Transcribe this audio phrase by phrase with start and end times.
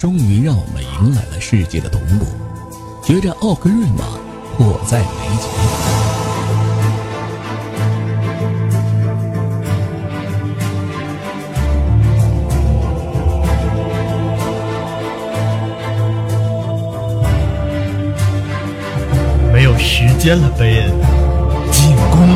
[0.00, 2.24] 终于让我们迎来了世界的同步，
[3.04, 4.18] 决战奥格瑞玛
[4.56, 5.04] 迫在眉
[5.36, 5.46] 睫。
[19.52, 20.90] 没有时间了，贝恩，
[21.70, 22.26] 进攻！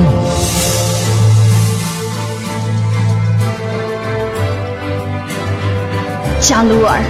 [6.43, 7.01] 加鲁尔，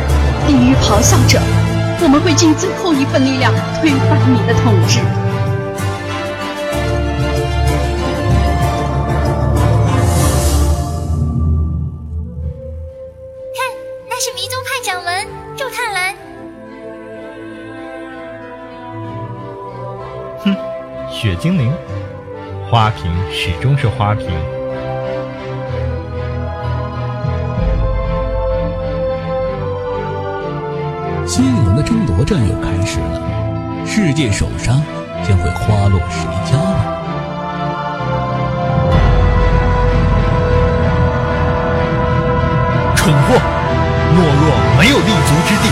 [0.47, 1.41] 地狱咆哮者，
[2.03, 5.01] 我们会尽最后一份力量推翻你的统治。
[13.55, 13.59] 看，
[14.09, 15.27] 那是迷踪派掌门
[15.57, 16.15] 周探兰。
[20.45, 20.55] 哼
[21.11, 21.73] 雪精灵，
[22.71, 24.29] 花瓶始终是花瓶。
[32.25, 33.21] 战又开始了，
[33.87, 34.73] 世界首杀
[35.29, 36.77] 将会花落谁家呢？
[42.97, 43.35] 蠢货，
[44.15, 45.65] 懦弱没有立足之地。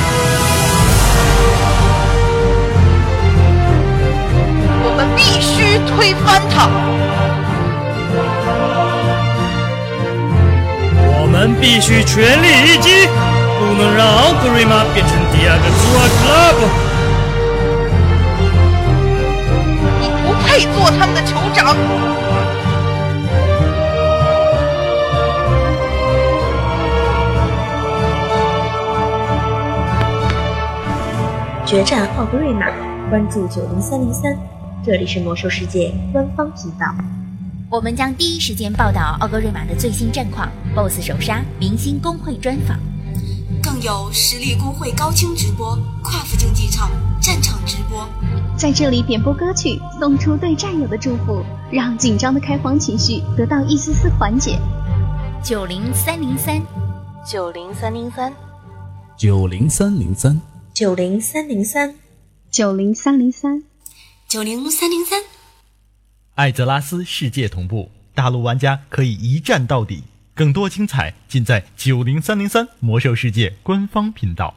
[4.84, 6.68] 我们必须推翻他！
[11.14, 13.08] 我们必须全力一击，
[13.64, 16.66] 不能让奥格瑞玛变成第二个祖尔克拉布。
[20.00, 21.77] 你不配做他们的酋长！
[31.64, 32.66] 决战奥格瑞玛，
[33.08, 34.36] 关注九零三零三。
[34.84, 36.92] 这里是魔兽世界官方频道，
[37.70, 42.91] 我们将第一时间报道奥格瑞玛的最新战况、BOSS 首杀、明星公会专访，更
[43.83, 46.88] 有实力工会高清直播、跨服竞技场
[47.20, 48.08] 战场直播。
[48.56, 54.56] 在这里点播歌曲，送出对战友的祝福，让紧张的开荒情绪得到一丝丝缓解。
[55.42, 56.62] 九零三零三，
[57.27, 58.33] 九零三零三，
[59.17, 60.40] 九零三零三，
[60.73, 61.96] 九零三零三，
[62.52, 63.64] 九零三零三。
[64.29, 65.20] 九零三零三，
[66.36, 70.05] 艾泽拉斯世界同步，大陆玩家可以一战到底。
[70.42, 74.57] 更多精彩尽在九零三零三魔兽世界官方频道。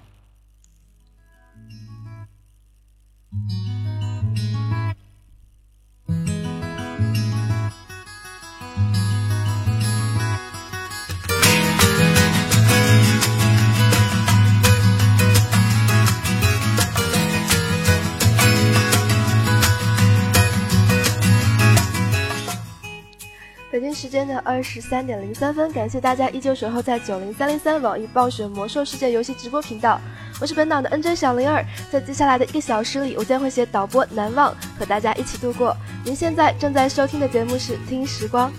[23.76, 30.00] 北京时间的二十三点零三分，感谢大家依旧守候在九零三零三网易暴雪魔兽世界游戏直播频道，
[30.40, 35.76] 我是本档的 NJ 小灵儿，在接下来的一个小时里，我将会携导播难忘和大家一起度过。
[36.06, 38.50] 您现在正在收听的节目是听时光。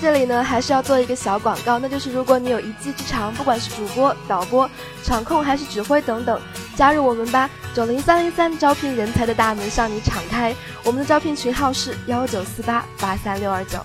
[0.00, 4.68] 这里呢，还是要做一个小广告，那就是如果你有一技之长，不管是主播、导播、
[5.04, 6.40] 场控还是指挥等等，
[6.74, 7.50] 加入我们吧！
[7.74, 13.78] 九零三零三招聘人才的大门向你敞开，我们的招聘群号是幺九四八八三六二九。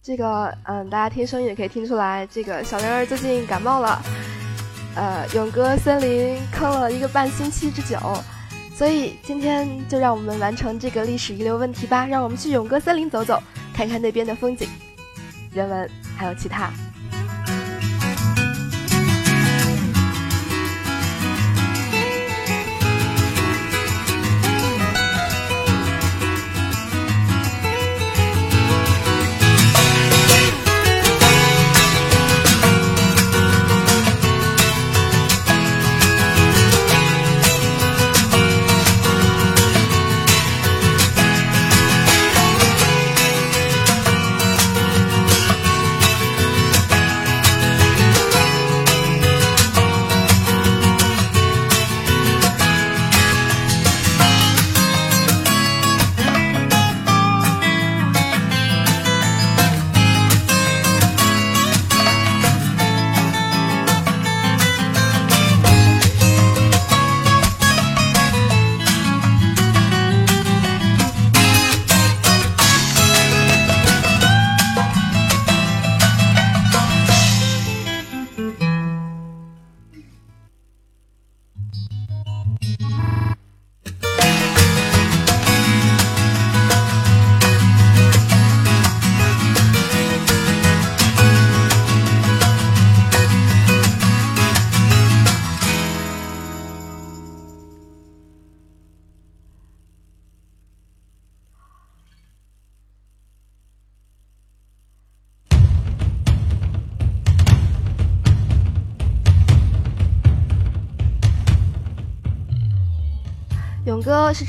[0.00, 4.00] 这个，嗯，大家听声音也可以听出来，这个小灵儿最近感冒了。
[4.94, 7.98] 呃，勇哥森林坑了一个半星期之久，
[8.74, 12.06] 所以今天就让我们完成这个历史遗留问题吧。
[12.06, 13.40] 让我们去勇哥森林走走，
[13.72, 14.68] 看看那边的风景、
[15.52, 16.70] 人文，还有其他。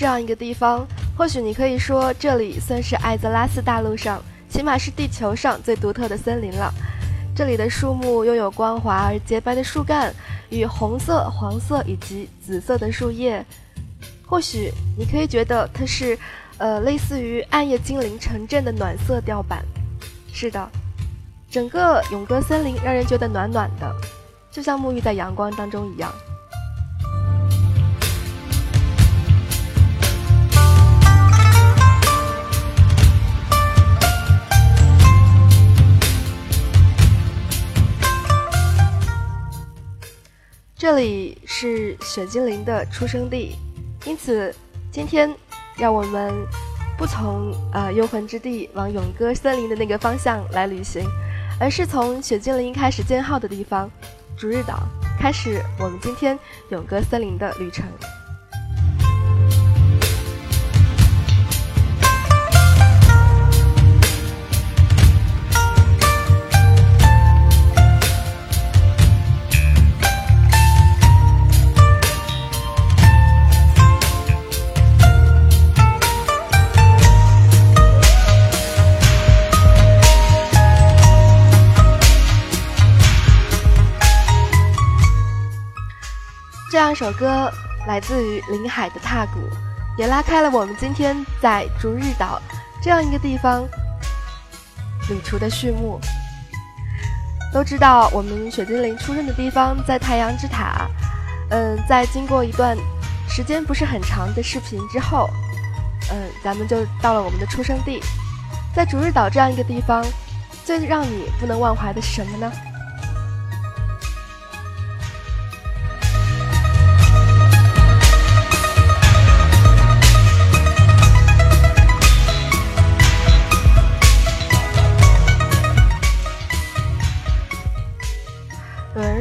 [0.01, 0.83] 这样一个地方，
[1.15, 4.19] 或许你可以说这里算是艾泽拉斯大陆上，
[4.49, 6.73] 起码是地球上最独特的森林了。
[7.35, 10.11] 这里的树木拥有光滑而洁白的树干，
[10.49, 13.45] 与红色、黄色以及紫色的树叶。
[14.25, 16.17] 或许你可以觉得它是，
[16.57, 19.63] 呃，类似于暗夜精灵城镇的暖色调版。
[20.33, 20.67] 是的，
[21.47, 23.95] 整个永歌森林让人觉得暖暖的，
[24.49, 26.11] 就像沐浴在阳光当中一样。
[40.93, 43.55] 这里是雪精灵的出生地，
[44.05, 44.53] 因此
[44.91, 45.33] 今天
[45.77, 46.33] 让我们
[46.97, 51.07] 不从呃幽魂之地往永歌森林的那个方向来旅行，
[51.61, 53.89] 而是从雪精灵开始建号的地方
[54.35, 54.83] 逐日岛
[55.17, 56.37] 开始我们今天
[56.71, 57.85] 永歌森林的旅程。
[86.91, 87.49] 这首歌
[87.87, 89.39] 来自于林海的踏鼓，
[89.97, 92.37] 也拉开了我们今天在逐日岛
[92.81, 93.63] 这样一个地方
[95.07, 95.97] 旅途的序幕。
[97.53, 100.85] 都知道我们雪精灵出生的地方在太阳之塔，
[101.51, 102.75] 嗯，在经过一段
[103.29, 105.29] 时间不是很长的视频之后，
[106.11, 108.01] 嗯，咱们就到了我们的出生地，
[108.75, 110.05] 在逐日岛这样一个地方，
[110.65, 112.51] 最让你不能忘怀的是什么呢？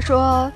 [0.01, 0.51] 说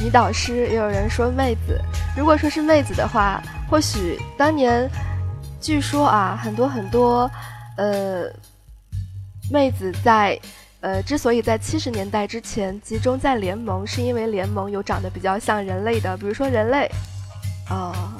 [0.00, 1.80] 女导师，也有人说妹子。
[2.16, 4.90] 如果说是妹子的话，或许当年，
[5.60, 7.30] 据说啊，很多很多，
[7.76, 8.24] 呃，
[9.50, 10.38] 妹子在，
[10.80, 16.90] 呃，之所以在七十年代之前集中在联盟，是因为联盟有长得比较像人类的，比如说人类，
[17.68, 18.12] 啊，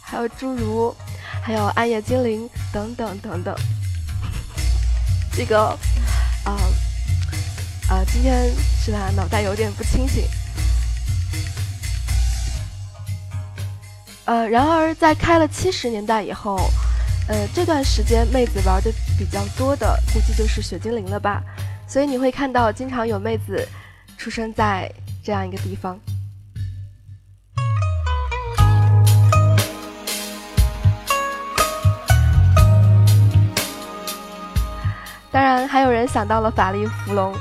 [0.00, 0.94] 还有侏儒，
[1.42, 3.54] 还有暗夜精灵等等等等，
[5.32, 5.76] 这个。
[6.46, 6.56] 啊，
[7.88, 8.50] 啊，今天
[8.80, 9.10] 是吧？
[9.16, 10.24] 脑袋有点不清醒。
[14.26, 16.70] 呃，然而在开了七十年代以后，
[17.28, 21.42] 呃，这段时间妹子玩的比较多的，估计就是雪精灵了吧。
[21.88, 23.68] 所以你会看到，经常有妹子
[24.16, 24.90] 出生在
[25.22, 25.98] 这样一个地方。
[35.36, 37.34] 当然，还有人想到了法力伏龙。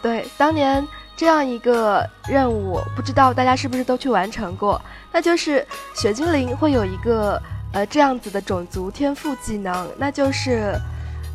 [0.00, 0.82] 对，当年
[1.14, 4.80] 这样一个任务，不知道大家是不是都去完成过？
[5.12, 5.62] 那就是
[5.94, 7.38] 雪精灵会有一个
[7.74, 10.74] 呃这样子的种族天赋技能，那就是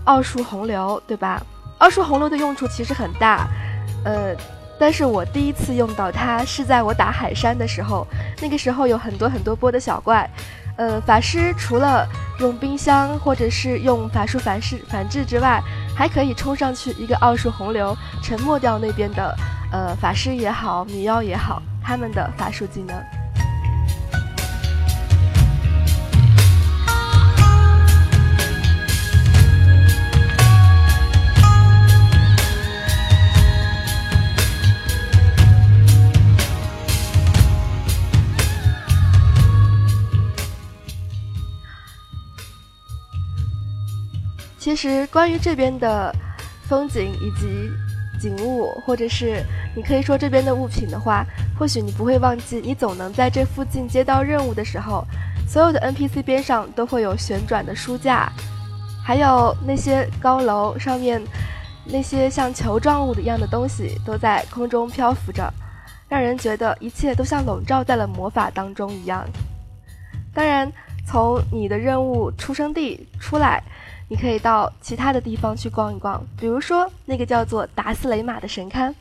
[0.06, 1.40] 奥数洪流，对吧？
[1.78, 3.48] 奥数洪流的用处其实很大，
[4.04, 4.36] 呃，
[4.80, 8.08] 但是我第一次用到它是在我打海山的时候，
[8.42, 10.28] 那个时候有很多很多波的小怪。
[10.78, 12.08] 呃，法师除了
[12.40, 15.62] 用冰箱或者是用法术反噬反制之外，
[15.96, 19.36] 还可以冲上去一个奥数洪流，沉默掉那边的
[19.72, 22.96] 呃法师也好，女妖也好，他们的法术技能。
[44.68, 46.14] 其实，关于这边的
[46.64, 47.72] 风景以及
[48.20, 49.42] 景物，或者是
[49.74, 51.26] 你可以说这边的物品的话，
[51.58, 55.06] 或许你不会忘记，你总能在这附近接到任务的时候，
[55.48, 58.30] 所有的 NPC 边上都会有旋转的书架，
[59.02, 61.24] 还有那些高楼上面
[61.86, 65.50] 那些像球状物一样的东西都在空中漂浮着，
[66.10, 69.26] 让人觉得一切都像笼罩在了魔法当中一样。
[70.34, 70.70] 当然，
[71.06, 73.64] 从你的任务出生地出来。
[74.10, 78.94] 你可以到其他的地方去逛一逛，比如说那个叫做达斯雷马的神龛。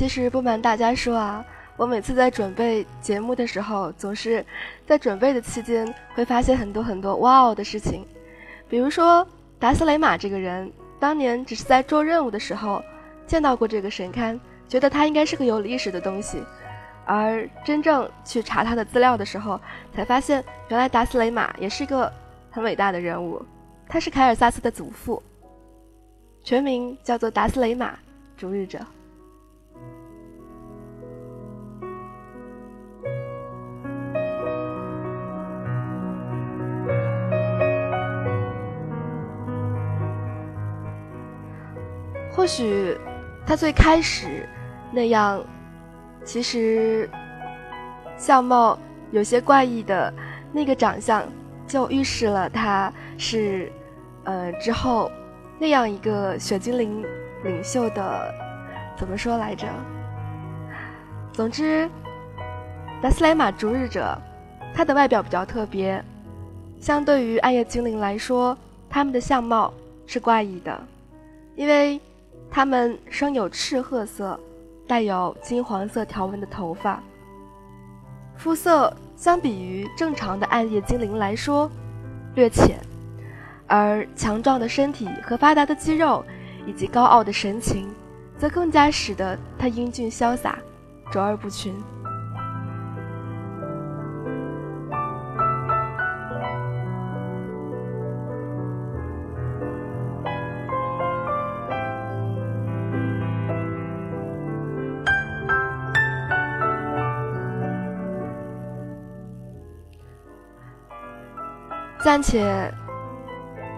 [0.00, 1.44] 其实不瞒大家说啊，
[1.76, 4.42] 我每次在准备节目的时候，总是
[4.86, 8.02] 在准备的期间会发现很多很多哇哦的事情。
[8.66, 9.28] 比如说
[9.58, 12.82] 达斯雷玛这个人，当年只是在做任务的时候
[13.26, 16.42] 见到过这个神龛，觉得他应该是个有历史的东西，
[17.04, 19.60] 而真正去查他的资料的时候，
[19.94, 22.10] 才发现原来达斯雷玛也是一个
[22.50, 23.44] 很伟大的人物，
[23.86, 25.22] 他是凯尔萨斯的祖父，
[26.42, 27.92] 全名叫做达斯雷玛
[28.34, 28.78] 逐日者。
[42.32, 42.96] 或许，
[43.44, 44.48] 他最开始
[44.92, 45.44] 那样，
[46.24, 47.10] 其实
[48.16, 48.78] 相貌
[49.10, 50.12] 有些怪异的
[50.52, 51.24] 那个长相，
[51.66, 53.70] 就预示了他是，
[54.24, 55.10] 呃，之后
[55.58, 57.04] 那样一个雪精灵
[57.42, 58.34] 领袖的，
[58.96, 59.66] 怎么说来着？
[61.32, 61.90] 总之，
[63.02, 64.16] 达斯莱玛逐日者，
[64.72, 66.02] 他的外表比较特别，
[66.78, 68.56] 相对于暗夜精灵来说，
[68.88, 69.74] 他们的相貌
[70.06, 70.80] 是怪异的，
[71.56, 72.00] 因为。
[72.50, 74.38] 他们生有赤褐色、
[74.86, 77.00] 带有金黄色条纹的头发，
[78.36, 81.70] 肤色相比于正常的暗夜精灵来说
[82.34, 82.80] 略浅，
[83.68, 86.24] 而强壮的身体和发达的肌肉
[86.66, 87.88] 以及高傲的神情，
[88.36, 90.58] 则更加使得他英俊潇洒、
[91.12, 91.74] 卓尔不群。
[112.02, 112.72] 暂且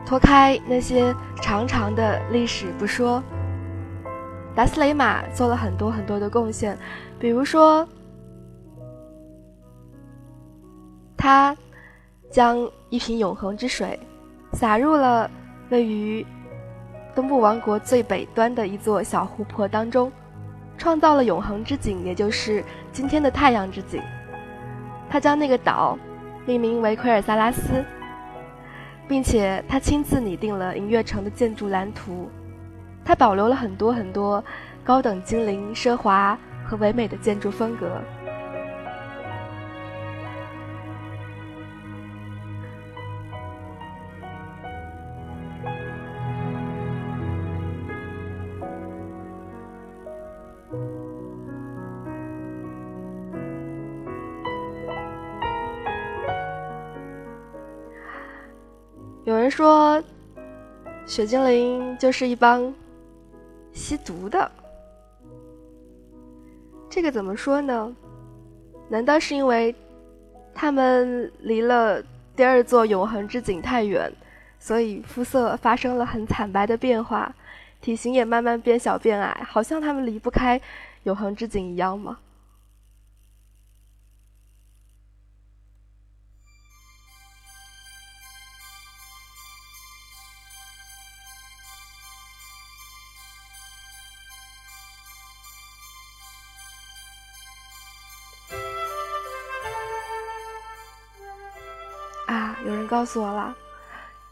[0.06, 3.22] 脱开那些长长的历史不说，
[4.54, 6.78] 达斯雷玛做了很多很多的贡献，
[7.18, 7.86] 比如说，
[11.16, 11.56] 他
[12.30, 12.58] 将
[12.90, 13.98] 一瓶永恒之水
[14.52, 15.28] 洒入了
[15.70, 16.24] 位于
[17.16, 20.12] 东部王国最北端的一座小湖泊当中，
[20.78, 22.62] 创造了永恒之井，也就是
[22.92, 24.00] 今天的太阳之井。
[25.10, 25.98] 他将那个岛
[26.46, 27.84] 命名为奎尔萨拉斯。
[29.12, 32.30] 并且他亲自拟定了银月城的建筑蓝图，
[33.04, 34.42] 他保留了很多很多
[34.82, 38.00] 高等精灵奢华和唯美的建筑风格。
[59.24, 60.02] 有人说，
[61.06, 62.74] 雪精灵就是一帮
[63.72, 64.50] 吸毒的。
[66.90, 67.94] 这个怎么说呢？
[68.88, 69.72] 难道是因为
[70.52, 72.02] 他们离了
[72.34, 74.12] 第二座永恒之井太远，
[74.58, 77.32] 所以肤色发生了很惨白的变化，
[77.80, 80.60] 体型也慢慢变小变矮，好像他们离不开
[81.04, 82.18] 永恒之井一样吗？
[102.92, 103.56] 告诉我了，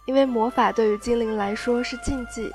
[0.05, 2.53] 因为魔法对于精灵来说是禁忌，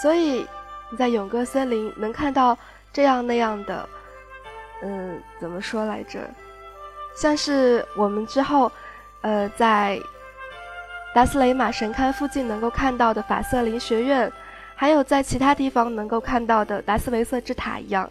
[0.00, 0.46] 所以
[0.88, 2.56] 你在永歌森林能看到
[2.92, 3.88] 这样那样的，
[4.82, 6.20] 嗯，怎么说来着？
[7.16, 8.70] 像是我们之后，
[9.22, 10.00] 呃，在
[11.12, 14.32] 达斯雷玛神龛附近能够看到的法瑟林学院，
[14.76, 18.08] 还有在其他地方能够看到的达斯维瑟之塔一样，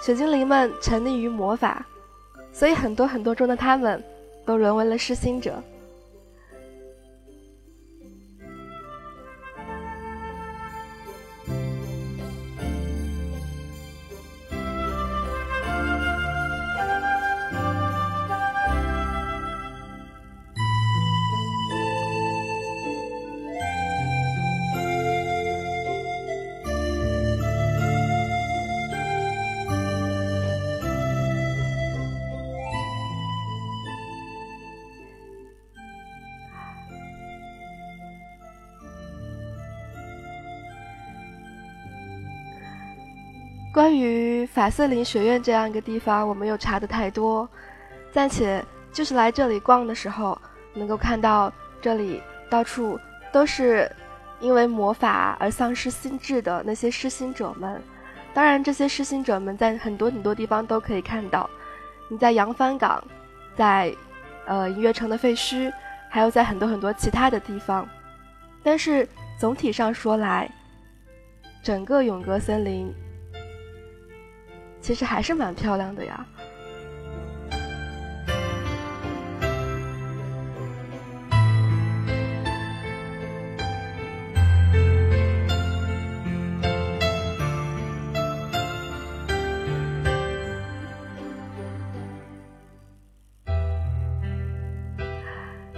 [0.00, 1.84] 雪精灵们沉溺于魔法，
[2.50, 4.02] 所以很多很多中的他们
[4.46, 5.62] 都沦为了失心者。
[43.80, 47.48] 关于法瑟林学院这样一个地方，我没有查的太多，
[48.12, 50.38] 暂且就是来这里逛的时候，
[50.74, 53.00] 能够看到这里到处
[53.32, 53.90] 都是
[54.38, 57.82] 因为魔法而丧失心智的那些失心者们，
[58.34, 61.48] 当然，这些失心者们在很多很多地方都可以看到。
[62.10, 63.02] 你在扬帆港，
[63.56, 63.96] 在
[64.44, 65.72] 呃银月城的废墟，
[66.10, 67.88] 还有在很多很多其他的地方。
[68.62, 69.08] 但是
[69.38, 70.50] 总体上说来，
[71.62, 72.94] 整个永格森林
[74.80, 76.26] 其实还是蛮漂亮的呀。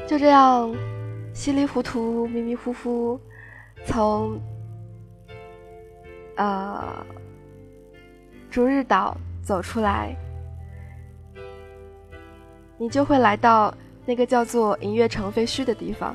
[0.06, 0.70] 就这样，
[1.32, 3.18] 稀里糊涂、迷迷糊糊，
[3.86, 4.38] 从
[6.36, 7.04] 呃
[8.52, 10.14] 逐日岛走出来，
[12.76, 16.14] 你就会来到那个叫做银月城废墟的地方。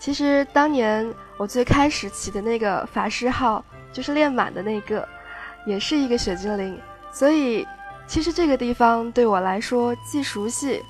[0.00, 1.08] 其实当年
[1.42, 5.08] 我最开始骑的那个法师号，就是练满的那个，
[5.66, 6.78] 也是一个雪精灵。
[7.10, 7.66] 所以，
[8.06, 10.80] 其实这个地方对我来说既熟悉，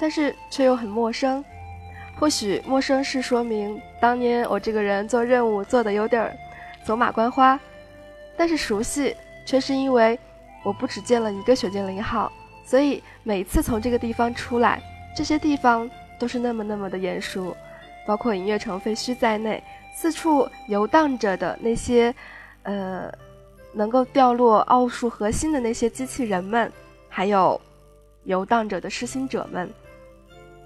[0.00, 1.44] 但是却又很陌生。
[2.18, 6.34] 或许陌生是说明当年我这个人做任务做的有点儿
[6.82, 7.60] 走马观花，
[8.34, 10.18] 但是熟悉却是因为
[10.64, 12.32] 我不只见了一个雪精灵号，
[12.64, 14.80] 所以每次从这个地方出来，
[15.14, 15.86] 这些地方
[16.18, 17.54] 都是那么那么的眼熟。
[18.08, 19.62] 包括银月城废墟在内，
[19.94, 22.14] 四处游荡着的那些，
[22.62, 23.12] 呃，
[23.74, 26.72] 能够掉落奥数核心的那些机器人们，
[27.10, 27.60] 还有
[28.24, 29.70] 游荡着的失心者们，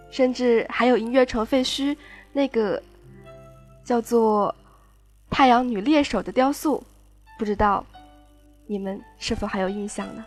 [0.09, 1.97] 甚至还有银月城废墟
[2.33, 2.81] 那个
[3.83, 4.55] 叫做
[5.29, 6.81] 太阳女猎手的雕塑，
[7.41, 7.85] 不知道
[8.69, 10.25] 你们是否还有印象呢？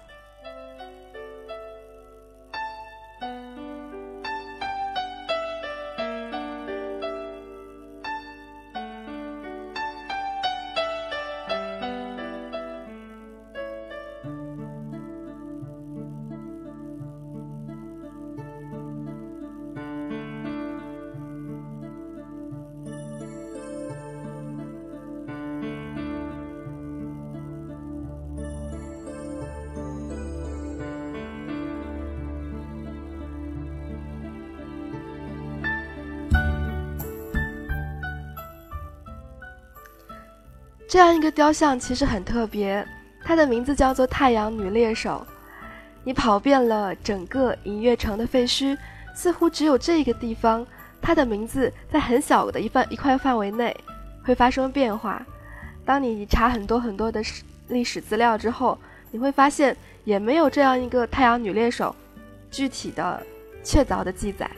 [40.96, 42.88] 这样一个雕像其实很特别，
[43.22, 45.28] 它的名字叫做太阳女猎手。
[46.06, 48.78] 你跑遍了整个银月城的废墟，
[49.14, 50.66] 似乎只有这一个地方，
[51.02, 53.76] 它的名字在很小的一范一块范围内
[54.24, 55.22] 会发生变化。
[55.84, 58.80] 当你查很多很多的史历史资料之后，
[59.12, 61.94] 你会发现也没有这样一个太阳女猎手
[62.50, 63.22] 具体的
[63.66, 64.50] 确凿的记载。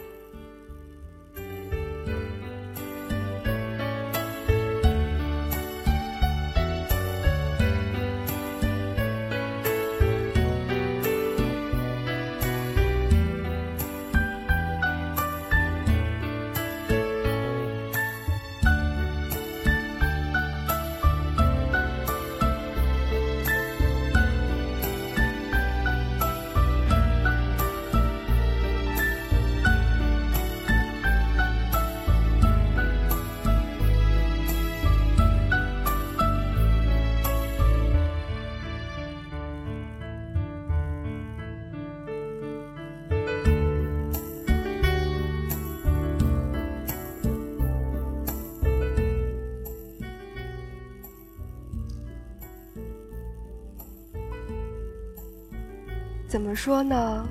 [56.48, 57.28] 怎么说呢？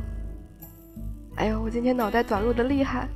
[1.37, 3.09] 哎呦，我今天脑袋短路的厉害。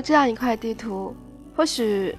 [0.00, 1.14] 这样一块地图，
[1.54, 2.16] 或许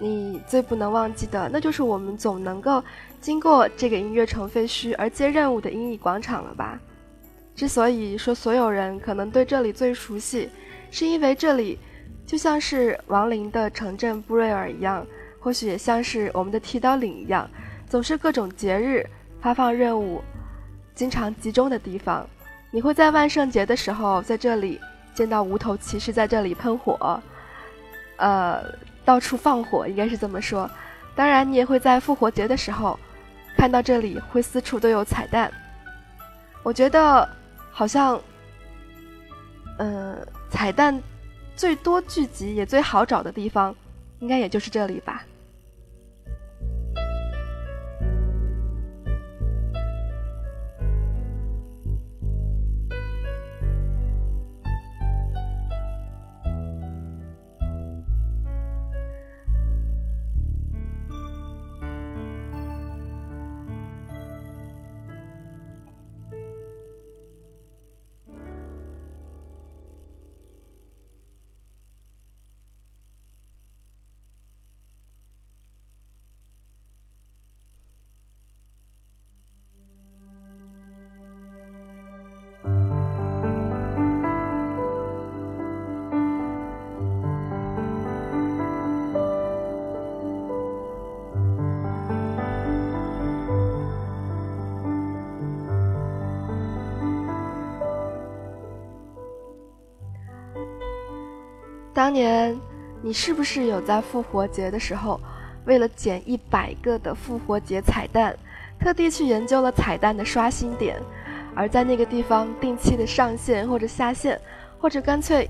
[0.00, 2.82] 你最不能忘记的，那就是我们总能够
[3.20, 6.80] 经过这个音乐城废墟而接任务的英艺广场了吧？
[7.54, 10.48] 之所以说所有人可能对这里最熟悉，
[10.90, 11.78] 是因为这里
[12.24, 15.06] 就像是亡灵的城镇布瑞尔一样，
[15.38, 17.48] 或许也像是我们的剃刀岭一样，
[17.86, 19.06] 总是各种节日
[19.40, 20.22] 发放任务
[20.94, 22.26] 经常集中的地方。
[22.70, 24.80] 你会在万圣节的时候在这里
[25.20, 27.22] 见到无头骑士在这里喷火，
[28.16, 28.64] 呃。
[29.02, 30.70] 到处放火，应该是这么说。
[31.16, 32.96] 当然，你也会在复活节的时候
[33.56, 35.50] 看到这里会四处都有彩蛋。
[36.62, 37.28] 我觉得
[37.72, 38.20] 好像，
[39.78, 40.16] 嗯，
[40.50, 41.02] 彩蛋
[41.56, 43.74] 最多聚集也最好找的地方，
[44.20, 45.24] 应该也就是这里吧。
[102.10, 102.58] 当年，
[103.02, 105.20] 你是不是有在复活节的时候，
[105.64, 108.36] 为了捡一百个的复活节彩蛋，
[108.80, 111.00] 特地去研究了彩蛋的刷新点，
[111.54, 114.36] 而在那个地方定期的上线或者下线，
[114.80, 115.48] 或者干脆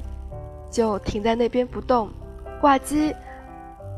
[0.70, 2.10] 就停在那边不动，
[2.60, 3.16] 挂机，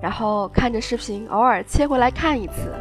[0.00, 2.72] 然后看着视频，偶尔切回来看一次。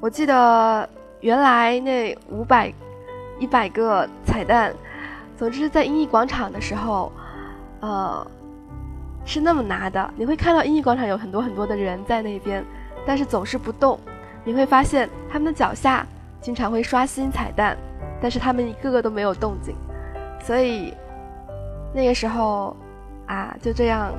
[0.00, 0.88] 我记得
[1.20, 2.74] 原来那五百、
[3.38, 4.74] 一百个彩蛋。
[5.38, 7.12] 总之，在音译广场的时候，
[7.78, 8.26] 呃，
[9.24, 10.12] 是那么拿的。
[10.16, 12.64] 你会看到音译广场有很多很多的人在那边，
[13.06, 14.00] 但是总是不动。
[14.42, 16.04] 你会发现他们的脚下
[16.40, 17.78] 经常会刷新彩蛋，
[18.20, 19.76] 但是他们一个个都没有动静。
[20.42, 20.92] 所以
[21.94, 22.76] 那个时候，
[23.26, 24.12] 啊，就这样。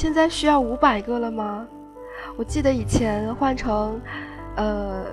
[0.00, 1.66] 现在需要五百个了吗？
[2.38, 4.00] 我记得以前换成，
[4.56, 5.04] 呃，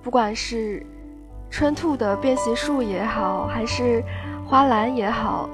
[0.00, 0.86] 不管是
[1.50, 4.00] 春兔的变形术也好，还是
[4.46, 5.50] 花篮也好，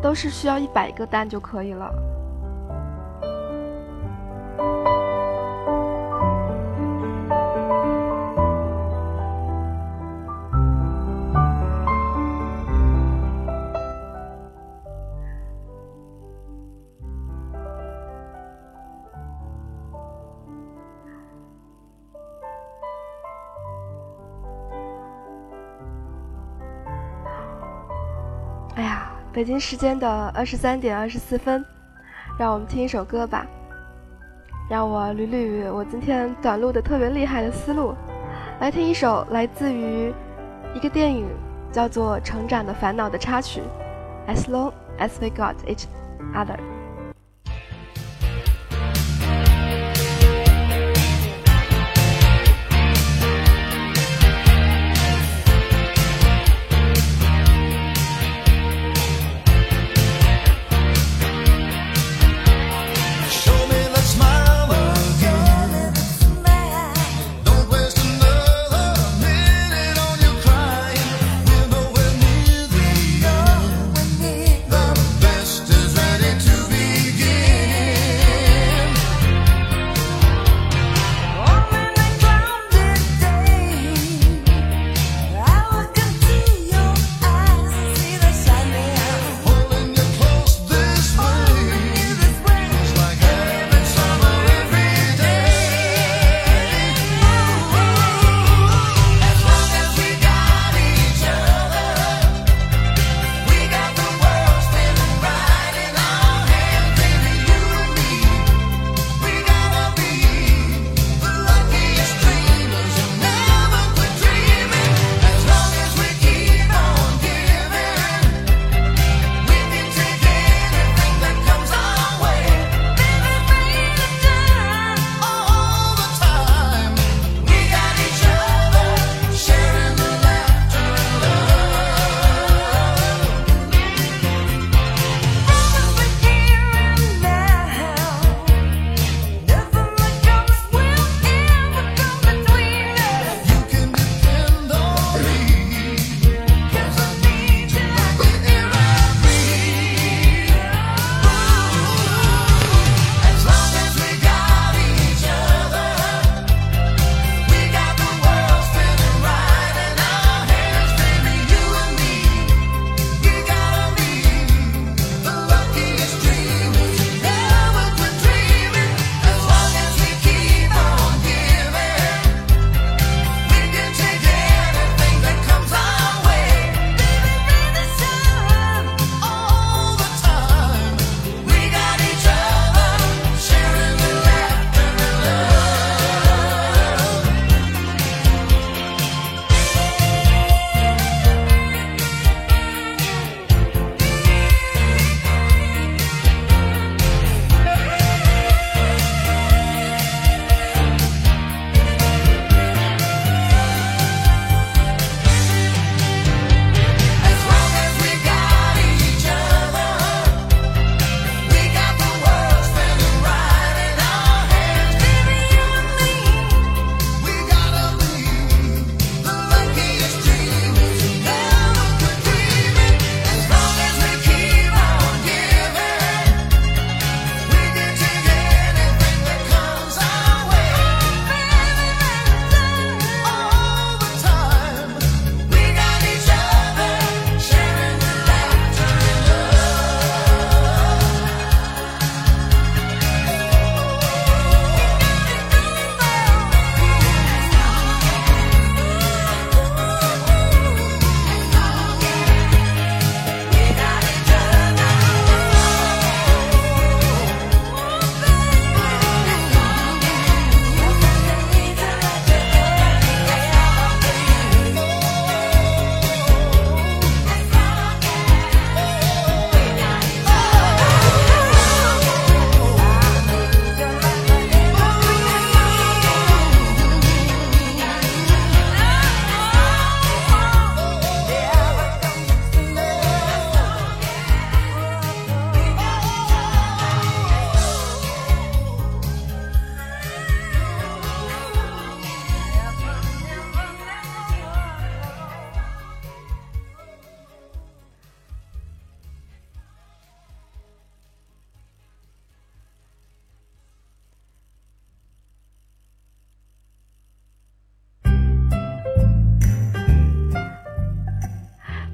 [0.00, 1.92] 都是需要一百个蛋就可以了。
[29.38, 31.64] 北京时间的二十三点二十四分，
[32.36, 33.46] 让我们听一首歌吧。
[34.68, 37.94] 让我捋捋我今天短路的特别厉害的思路，
[38.58, 40.12] 来听一首来自于
[40.74, 41.24] 一个电影
[41.70, 43.62] 叫做《成长的烦恼》的插曲
[44.28, 45.84] 《As Long As We Got Each
[46.34, 46.56] Other》。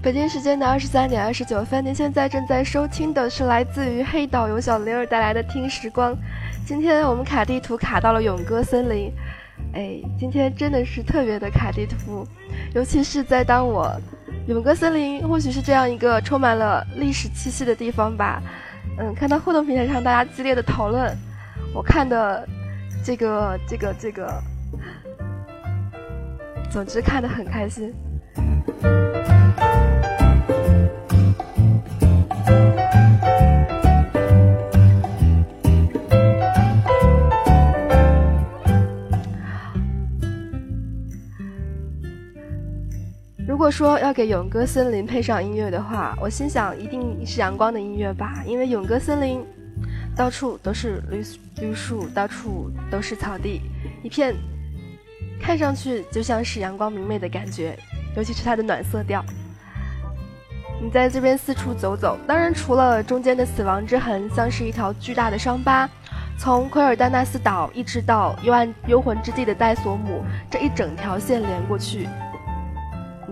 [0.05, 6.13] 北京时间的二十三点二十九分，您现在正在收听的是来自于黑岛由小玲儿带来的《听时光》。
[6.67, 9.11] 今天我们卡地图卡到了永歌森林，
[9.73, 12.23] 哎，今天真的是特别的卡地图，
[12.75, 13.99] 尤其是在当我
[14.47, 18.43] 永歌森林或许是这样一个充满了历史气息的地方吧。
[18.99, 21.17] 嗯，看到互动平台上大家激烈的讨论，
[21.75, 22.47] 我看的
[23.03, 24.31] 这个这个这个，
[26.71, 27.91] 总之看得很开心。
[43.65, 49.43] 如果说要给勇歌森林配上音乐的话，我心想一定是阳光的音乐吧，因为勇歌森林
[50.15, 51.25] 到处都是绿
[51.63, 53.63] 绿树，到处都是草地，
[54.03, 54.35] 一片
[55.41, 57.75] 看上去就像是阳光明媚的感觉，
[58.15, 59.25] 尤其是它的暖色调。
[60.79, 65.89] 你在这边四处走走，当然除了中间的死亡之痕，像是一条巨大的伤疤，
[66.37, 72.07] 从奎尔丹纳斯岛一直到幽暗幽魂之地的戴索姆这一整条线连过去。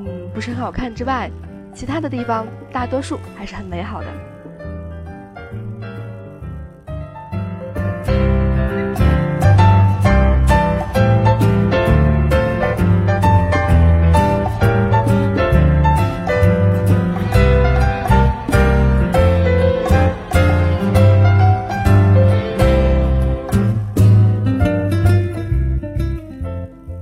[0.05, 1.31] 嗯，不是很好看之外，
[1.73, 4.07] 其他的地方大多数还是很美好的。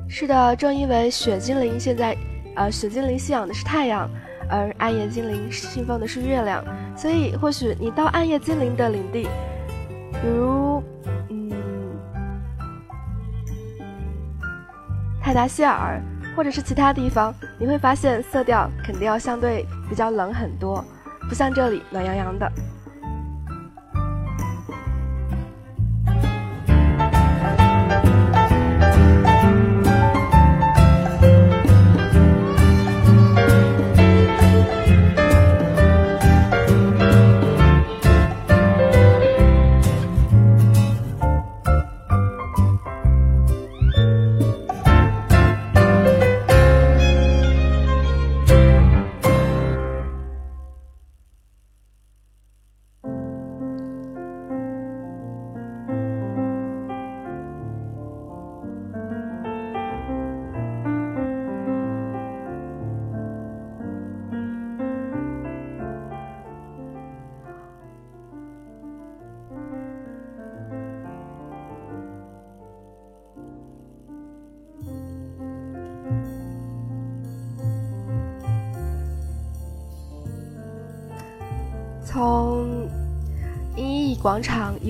[0.08, 2.14] 是的，正因为雪精灵现在。
[2.60, 4.06] 呃，雪精灵信仰的是太阳，
[4.46, 6.62] 而暗夜精灵信奉的是月亮，
[6.94, 9.26] 所以或许你到暗夜精灵的领地，
[10.20, 10.82] 比如，
[11.30, 11.50] 嗯，
[15.22, 16.02] 泰达希尔，
[16.36, 20.84] 或者是其他地方，你会发现色调肯定要相对比较冷很多，
[21.30, 22.46] 不像这里暖洋洋的。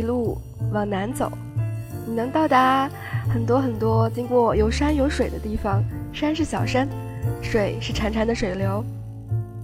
[0.01, 0.39] 一路
[0.73, 1.31] 往南走，
[2.07, 2.89] 你能到达
[3.29, 5.85] 很多很多经过有山有水的地方。
[6.11, 6.89] 山是小山，
[7.43, 8.83] 水是潺潺的水流。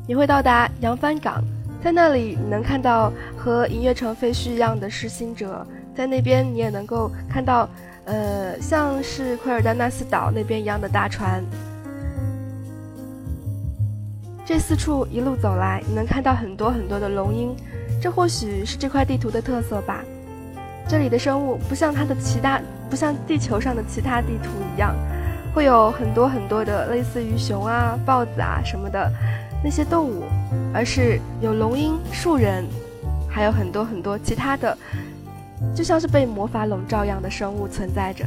[0.07, 1.43] 你会到达扬帆港，
[1.83, 7.67] 在那里你能看到和银月城废墟一样的失心者，在那边你也能够看到，
[8.05, 11.43] 呃，像是奎尔丹纳斯岛那边一样的大船。
[14.45, 17.57] 这四处一路走来，你能看到很多很多的龙鹰，
[18.03, 20.05] 这或许是这块地图的特色吧。
[20.89, 24.95] 这里的生物不像它的其他，不像地球上的其他地图一样，
[25.53, 29.11] 会有很多很多的类似于熊啊、豹子啊什么的
[29.65, 30.23] 那些动物，
[30.73, 32.65] 而是有龙鹰、树人，
[33.29, 34.79] 还有很多很多其他的，
[35.75, 38.25] 就像是被魔法笼罩一样的生物存在着。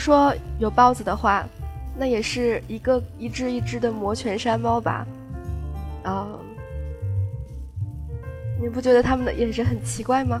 [0.00, 1.46] 说有豹子的话，
[1.96, 5.06] 那也是一个一只一只的魔拳山猫吧？
[6.02, 6.26] 啊，
[8.60, 10.40] 你不觉得他们的眼神很奇怪吗？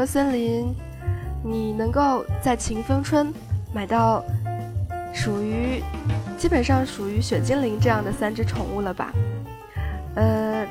[0.00, 0.74] 歌森林，
[1.44, 3.30] 你能够在晴风春
[3.70, 4.24] 买到
[5.12, 5.82] 属于
[6.38, 9.12] 基本上属于雪精灵这样的三只宠物了吧？
[10.14, 10.66] 呃，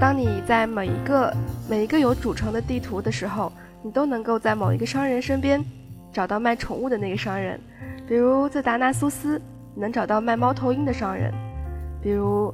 [0.00, 1.32] 当你在每一个
[1.70, 3.52] 每一个有主城的地图的时候，
[3.84, 5.64] 你都能够在某一个商人身边
[6.12, 7.60] 找到卖宠物的那个商人，
[8.08, 9.40] 比如在达纳苏斯
[9.76, 11.32] 能找到卖猫头鹰的商人，
[12.02, 12.52] 比如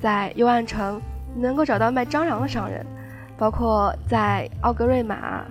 [0.00, 1.00] 在幽暗城
[1.36, 2.84] 能够找到卖蟑螂的商人，
[3.42, 5.44] 包括在奥格瑞玛，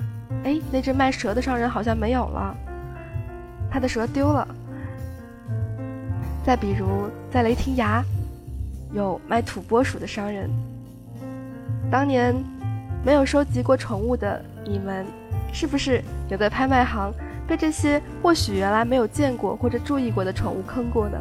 [0.46, 2.56] 哎，那只卖蛇的商人好像没有了，
[3.70, 4.48] 他的蛇丢了。
[6.42, 8.02] 再比如在雷霆崖。
[8.94, 10.50] 有卖土拨鼠的商人。
[11.90, 12.34] 当年
[13.06, 15.06] 没有收集过宠物的你们，
[15.52, 17.12] 是不是有在拍卖行
[17.46, 21.18] 被这些或许原来没有见过或者注意过的宠物坑过呢？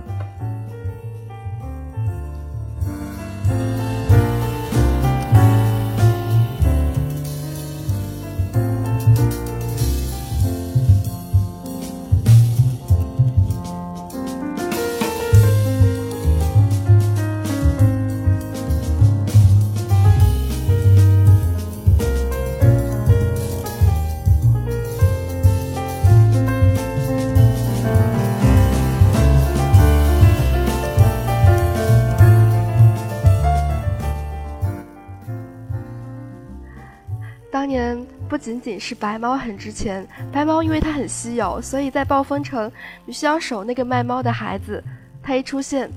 [38.41, 42.73] 仅仅是白猫很值钱，白猫因为它很稀有，所以在暴风城
[43.05, 44.83] 你需要守那个卖猫的孩子，
[45.23, 45.91] 他一出现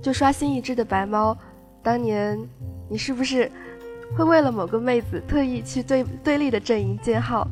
[0.00, 1.36] 就刷新一只的白猫。
[1.82, 2.38] 当年
[2.88, 3.50] 你是不是
[4.16, 7.46] 会为了某个妹子特意去对对立的阵营建号，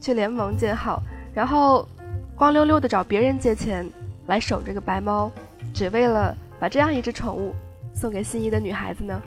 [0.00, 1.02] 去联盟建号，
[1.34, 1.88] 然后
[2.36, 3.88] 光溜溜的找别人借钱
[4.26, 5.30] 来守这个白猫，
[5.74, 7.54] 只为了把这样一只宠物
[7.92, 9.20] 送给心仪的女孩子呢？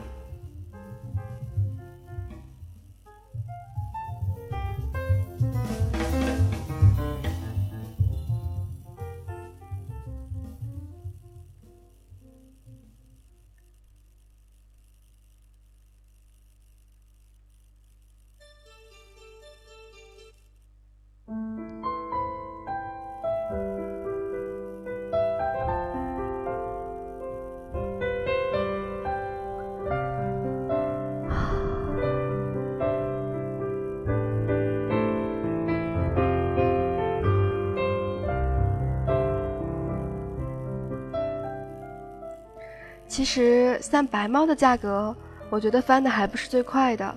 [43.33, 45.15] 其实，像白猫的价格，
[45.49, 47.15] 我觉得翻的还不是最快的。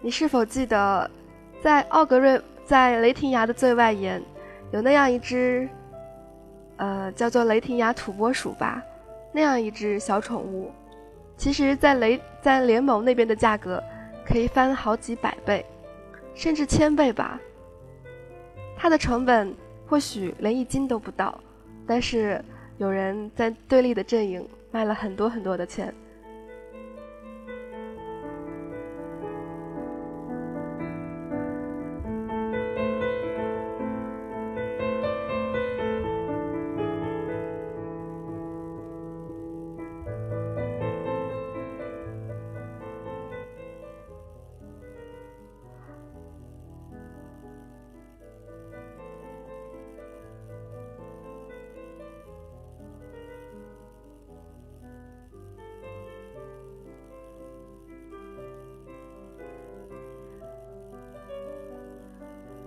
[0.00, 1.10] 你是否记得，
[1.60, 4.22] 在奥格瑞，在雷霆崖的最外沿，
[4.70, 5.68] 有那样一只，
[6.76, 8.80] 呃，叫做雷霆崖土拨鼠吧？
[9.32, 10.70] 那样一只小宠物，
[11.36, 13.82] 其实，在雷在联盟那边的价格，
[14.24, 15.66] 可以翻好几百倍，
[16.36, 17.40] 甚至千倍吧。
[18.76, 19.52] 它的成本
[19.88, 21.36] 或许连一斤都不到，
[21.84, 22.40] 但是
[22.78, 24.48] 有人在对立的阵营。
[24.76, 25.90] 卖了很多很多的钱。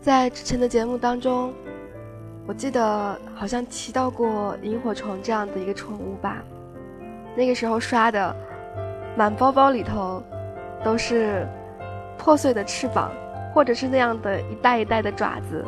[0.09, 1.53] 在之前的节目当中，
[2.47, 6.37] 我记得好像提到过萤火虫这样的一个宠物吧。
[7.35, 8.35] 那个时候刷的，
[9.15, 10.23] 满包包里头
[10.83, 11.47] 都是
[12.17, 13.11] 破碎的翅膀，
[13.53, 15.63] 或者是那样的一袋一袋的爪子。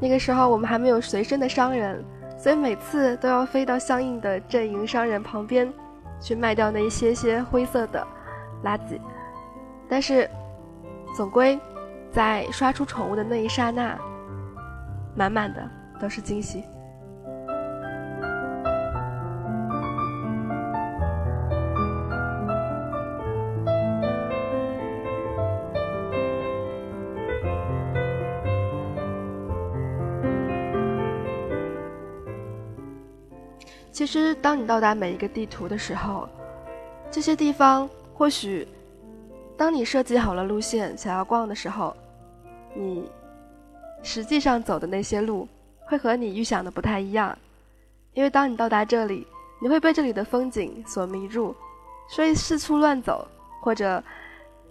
[0.00, 2.00] 那个时候我们还没有随身的商人，
[2.38, 5.68] 所以每次都要飞到相应的阵营商人旁边，
[6.20, 8.06] 去卖掉那一些些灰色的
[8.62, 9.00] 垃圾。
[9.88, 10.30] 但是，
[11.16, 11.58] 总归。
[12.12, 13.98] 在刷出宠物的那一刹那，
[15.16, 15.66] 满满的
[15.98, 16.62] 都是惊喜。
[33.90, 36.28] 其实，当你到达每一个地图的时候，
[37.10, 38.66] 这些地方或许，
[39.62, 41.96] 当你设计好了路线想要逛的时候。
[42.74, 43.08] 你
[44.02, 45.46] 实际上走的那些路，
[45.82, 47.38] 会和你预想的不太一样，
[48.12, 49.24] 因为当你到达这里，
[49.60, 51.54] 你会被这里的风景所迷住，
[52.08, 53.24] 所以四处乱走
[53.60, 54.02] 或者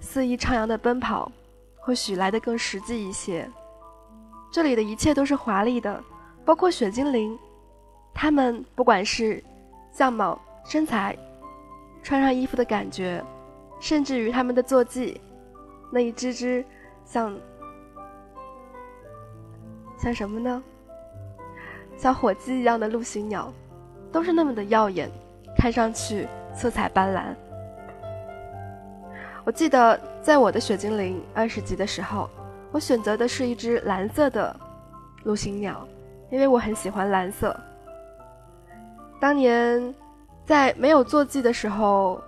[0.02, 1.32] 肆意徜徉的奔跑，
[1.80, 3.50] 或许来得更实际一些。
[4.52, 6.04] 这里的一切都是华丽的，
[6.44, 7.39] 包括雪精灵，
[8.14, 9.42] 他们不管是
[9.94, 11.18] 相貌、身材、
[12.04, 13.24] 穿上衣服的感觉，
[13.82, 15.20] 甚至于他们的坐骑，
[15.92, 16.64] 那一只只
[17.04, 17.36] 像
[19.98, 20.64] 像什么呢？
[21.98, 23.52] 像火鸡一样的陆行鸟，
[24.12, 25.10] 都是那么的耀眼，
[25.58, 27.36] 看上去色彩斑斓。
[29.44, 32.30] 我记得在我的雪精灵二十级的时候，
[32.72, 34.56] 我选择的是一只蓝色的
[35.24, 35.88] 陆行鸟，
[36.30, 37.60] 因为我很喜欢蓝色。
[39.20, 39.94] 当年
[40.46, 42.22] 在没有坐骑的时候，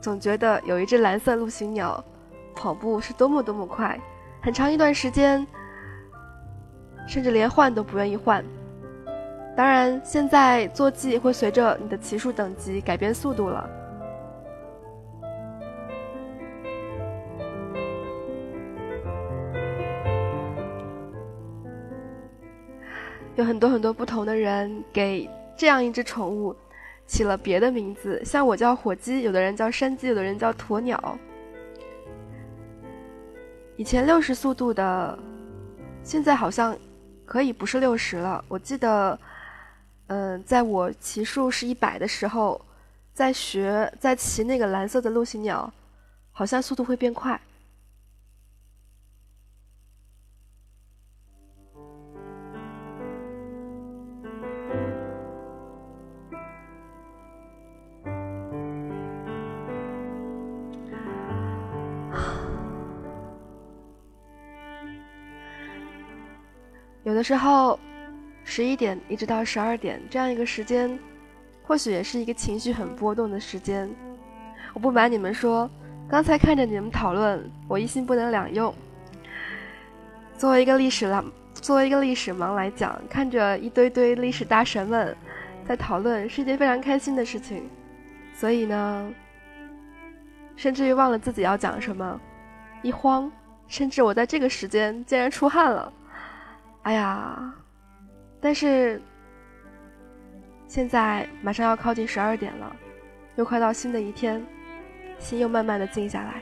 [0.00, 2.02] 总觉得有一只蓝色陆行鸟
[2.54, 3.98] 跑步是多么多么快，
[4.40, 5.46] 很长一段时间，
[7.06, 8.44] 甚至连换都不愿意换。
[9.56, 13.68] 当然，现在坐骑会随着你的骑术等级改变速度了。
[23.34, 26.54] 有很多很多不同的人给这样一只宠物
[27.08, 31.18] 起了别的名字，像我叫火鸡，有的人叫山鸡，有的人叫鸵鸟。
[33.76, 35.18] 以前六十速度的，
[36.04, 36.76] 现在好像
[37.24, 38.44] 可以不是六十了。
[38.46, 39.18] 我记得，
[40.08, 42.60] 嗯，在我骑数是一百的时候，
[43.14, 45.72] 在学在骑那个蓝色的陆行鸟，
[46.30, 47.40] 好像速度会变快。
[67.18, 67.76] 的时候，
[68.44, 70.96] 十一点一直到十二点这样一个时间，
[71.64, 73.90] 或许也是一个情绪很波动的时间。
[74.72, 75.68] 我不瞒你们说，
[76.08, 78.72] 刚才看着你们讨论，我一心不能两用。
[80.36, 85.16] 作为一个历史了，作为一个历史盲来讲，看着一堆堆历史大神们
[85.66, 87.68] 在讨论，是一件非常开心的事情。
[88.32, 89.12] 所以呢，
[90.54, 92.20] 甚至于忘了自己要讲什么，
[92.80, 93.28] 一慌，
[93.66, 95.92] 甚至我在这个时间竟然出汗了。
[96.88, 97.54] 哎呀，
[98.40, 98.98] 但是
[100.66, 102.74] 现在马上要靠近十二点了，
[103.36, 104.42] 又快到新的一天，
[105.18, 106.40] 心又慢慢的静下来。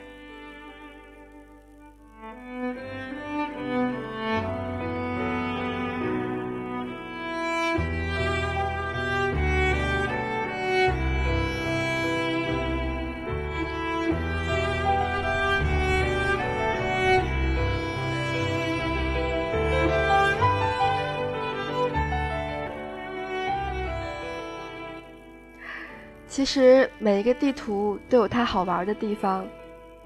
[26.47, 29.45] 其实每一个地图都有它好玩的地方，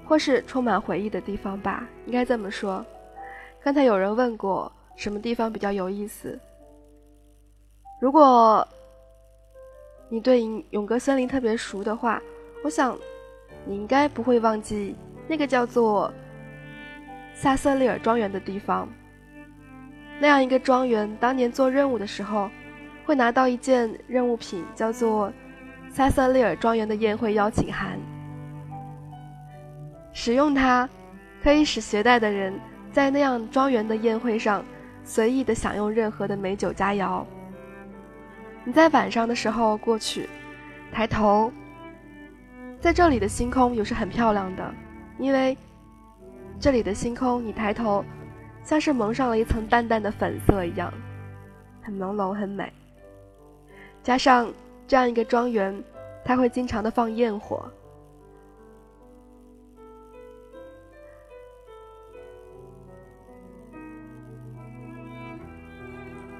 [0.04, 2.84] 或是充满回忆的地方吧，应该这么说。
[3.62, 6.36] 刚才有人问过什么地方比较有意思。
[8.00, 8.66] 如果
[10.08, 12.20] 你对永歌森林特别熟的话，
[12.64, 12.98] 我想
[13.64, 14.96] 你应该不会忘记
[15.28, 16.12] 那个叫做
[17.34, 18.88] 萨瑟利尔庄园的地方。
[20.18, 22.50] 那样一个庄园，当年做任务的时候，
[23.06, 25.32] 会拿到一件任务品，叫做。
[25.92, 27.98] 塞瑟利尔庄园的宴会邀请函，
[30.14, 30.88] 使用它，
[31.42, 32.58] 可以使携带的人
[32.90, 34.64] 在那样庄园的宴会上
[35.04, 37.22] 随意的享用任何的美酒佳肴。
[38.64, 40.26] 你在晚上的时候过去，
[40.90, 41.52] 抬头，
[42.80, 44.74] 在这里的星空也是很漂亮的，
[45.18, 45.54] 因为
[46.58, 48.02] 这里的星空，你抬头，
[48.64, 50.90] 像是蒙上了一层淡淡的粉色一样，
[51.82, 52.72] 很朦胧，很美，
[54.02, 54.50] 加上。
[54.86, 55.82] 这样一个庄园，
[56.24, 57.70] 他会经常的放焰火。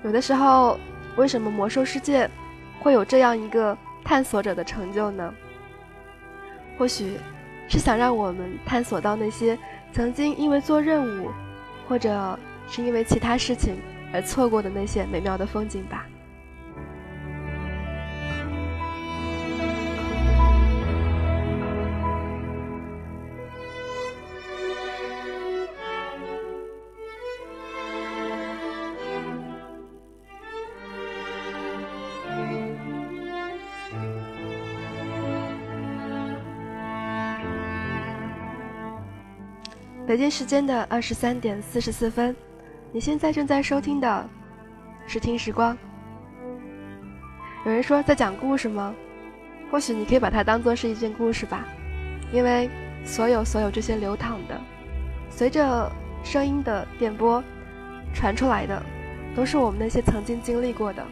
[0.04, 0.78] 有的时候，
[1.16, 2.28] 为什么魔兽世界
[2.80, 5.32] 会有这样一个探索者的成就呢？
[6.76, 7.16] 或许
[7.68, 9.56] 是想让我们探索到那些
[9.92, 11.30] 曾经因为做任务，
[11.88, 12.36] 或者
[12.66, 13.76] 是因为其他事情
[14.12, 16.06] 而错过的那些美妙的风景吧。
[40.12, 42.36] 北京时间的二十三点四十四分，
[42.92, 44.28] 你现在正在收听的
[45.06, 45.74] 是《听时光》。
[47.64, 48.94] 有人说在讲故事吗？
[49.70, 51.66] 或许你可以把它当做是一件故事吧，
[52.30, 52.68] 因为
[53.06, 54.60] 所有所有这些流淌的，
[55.30, 55.90] 随着
[56.22, 57.42] 声音的电波，
[58.12, 58.82] 传出来的，
[59.34, 61.02] 都是我们那些曾经经历过的，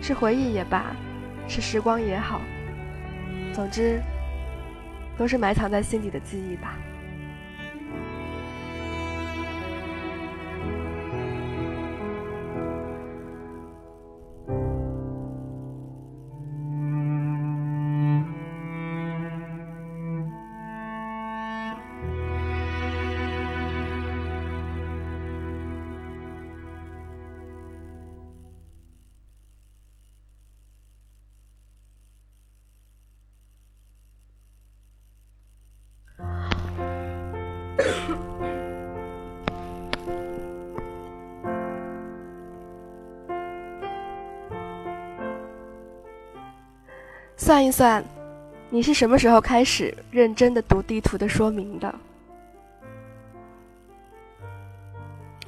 [0.00, 0.96] 是回忆也罢，
[1.46, 2.40] 是时光也好，
[3.52, 4.00] 总之，
[5.16, 6.76] 都是埋藏在心底的记忆吧。
[47.52, 48.02] 算一算，
[48.70, 51.94] 你是什么时候开始认真的读地图的说明的？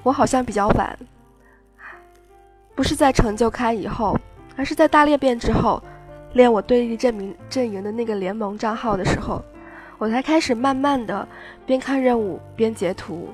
[0.02, 0.98] 我好像比较晚，
[2.74, 4.20] 不是在成就开以后，
[4.55, 5.82] 而是在大裂变之后，
[6.34, 9.42] 练我对立阵营阵营的那个联盟账号的时候，
[9.96, 11.26] 我才开始慢慢的
[11.64, 13.30] 边看任务边截图，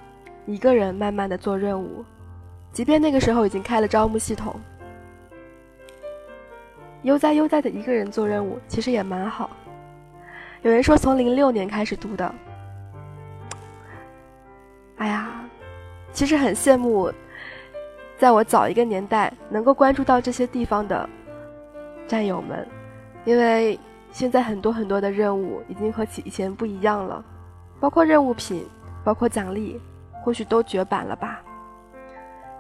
[0.47, 2.05] 一个人慢慢的做任务，
[2.73, 4.55] 即便那个时候已经开了招募系统。
[7.03, 9.51] 悠哉悠哉的一个人做任务，其实也蛮好。
[10.63, 12.35] 有人说从零六年开始读的，
[14.99, 15.43] 哎呀，
[16.13, 17.11] 其实很羡慕，
[18.19, 21.09] 在我早一个年代能够关注到这些地方的
[22.07, 22.69] 战友们，
[23.25, 23.81] 因为
[24.13, 27.25] 现在很多很多的任务已经和以前不一样了，
[27.81, 28.67] 包括任务品，
[29.03, 29.81] 包括奖励，
[30.23, 31.41] 或许都绝版了吧。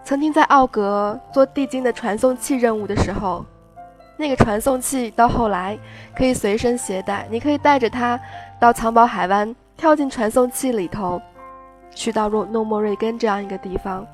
[0.03, 3.45] 曾经在奥格做地精的传送器任务的时候。
[4.21, 5.79] 那个传送器到后来
[6.15, 8.21] 可以随身携带，你可以带着它
[8.61, 11.19] 到藏宝海湾，跳进传送器里头，
[11.95, 14.07] 去到诺诺莫瑞根这样一个地方。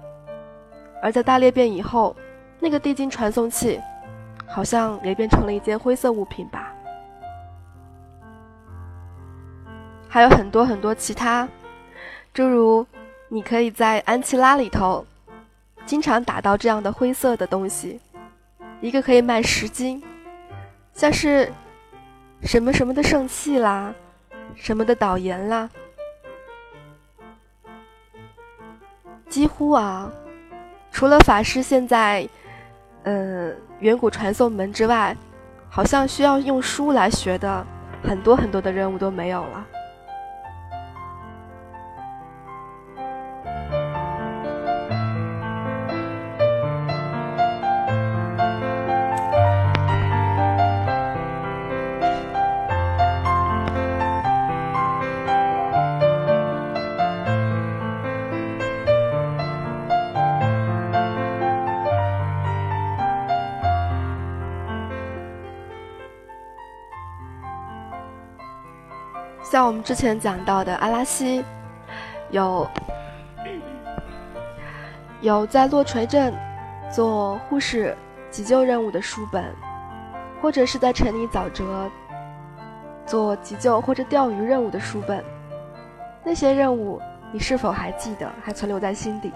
[1.03, 2.15] 而在大裂变以后，
[2.61, 3.81] 那个地精传送器
[4.47, 6.73] 好像也变成了一件灰色物品吧。
[10.09, 11.49] 还有很多很多其他，
[12.33, 12.87] 诸如
[13.29, 15.05] 你可以在安琪拉里头
[15.85, 18.01] 经常打到这样的灰色的东西。
[18.81, 20.03] 一个可以卖十斤，
[20.93, 21.51] 像是
[22.43, 23.93] 什么什么的圣器啦，
[24.55, 25.69] 什么的导言啦，
[29.29, 30.11] 几乎啊，
[30.93, 32.29] 除了法师现在，
[33.05, 35.17] 嗯，远古传送门之外，
[35.69, 37.67] 好像需要用书来学的
[38.03, 39.67] 很多很多的任务都没有了。
[69.67, 71.45] 我们之前讲到的阿拉西，
[72.31, 72.71] 有
[75.21, 76.33] 有在落锤镇
[76.89, 77.97] 做护士
[78.31, 79.45] 急救任务的书本，
[80.41, 81.91] 或者是在城里沼泽
[83.05, 85.25] 做急救或者钓鱼任务的书本，
[86.23, 87.03] 那些任务
[87.33, 89.33] 你是否还记得，还存留在心底？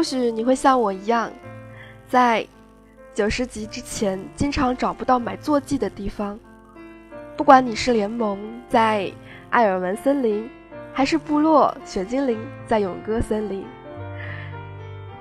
[0.00, 1.30] 或许你会像我一样，
[2.08, 2.46] 在
[3.12, 6.40] 九十级之前经常找不到买坐骑的地方。
[7.36, 9.12] 不管你是联盟在
[9.50, 10.48] 艾尔文森林，
[10.90, 13.62] 还是部落雪精灵在永歌森林，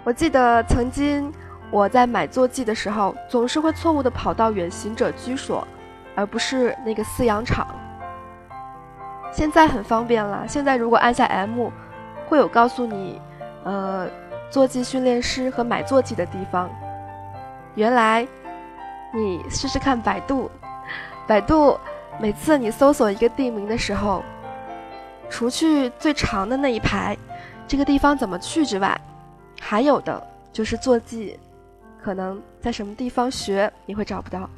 [0.06, 1.30] 我记得曾经
[1.72, 5.68] 我在买坐骑的时候，总是会错误的跑到远行者居所，
[6.16, 7.68] 而不是那个饲养场。
[9.30, 11.70] 现在很方便了，现在如果按下 M，
[12.30, 13.22] 会有告诉你，
[13.66, 14.08] 呃。
[14.50, 16.70] 坐骑训练师和买坐骑的地方，
[17.76, 18.28] 原来
[19.14, 20.50] 你试试看百度，
[21.28, 21.80] 百度
[22.20, 24.24] 每次你搜索一个地名的时候，
[25.30, 27.16] 除去最长的那一排，
[27.68, 29.00] 这个地方怎么去之外，
[29.62, 31.40] 还有的就是坐骑，
[32.04, 34.50] 可能在什么地方学你会找不到。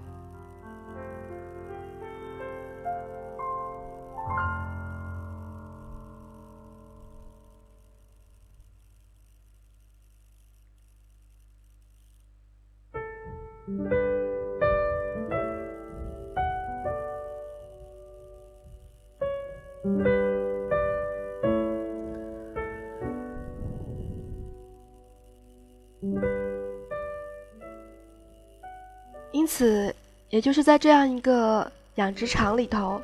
[30.41, 32.99] 就是在这样一个养殖场里头，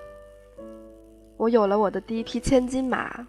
[1.38, 3.28] 我有了我的第一匹千金马。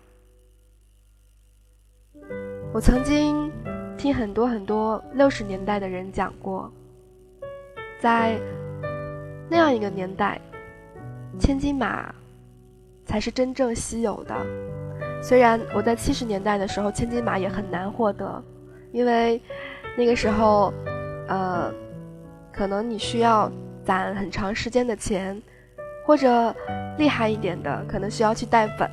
[2.73, 3.53] 我曾经
[3.99, 6.73] 听很多很多六十年代的人讲过，
[8.01, 8.41] 在
[9.51, 10.41] 那样一个年代，
[11.39, 12.15] 千金马
[13.05, 14.35] 才是真正稀有的。
[15.23, 18.43] 虽然我在七十年代的时候，千金马也很难获得，
[18.91, 19.41] 因为
[19.97, 20.73] 那个时候，
[21.29, 21.71] 呃。
[22.51, 23.49] 可能你需要
[23.89, 25.41] 攒很长时间的钱，
[26.05, 26.55] 或者
[26.99, 28.87] 厉害一点的，可能需要去带粉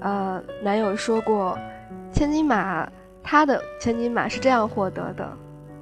[0.00, 0.94] 呃，男友。
[0.96, 1.58] 说过，
[2.12, 2.88] 千金马，
[3.22, 5.26] 他的千金马是这样获得的：